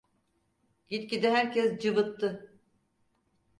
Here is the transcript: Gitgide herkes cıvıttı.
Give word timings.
Gitgide 0.87 1.31
herkes 1.31 1.79
cıvıttı. 1.81 2.59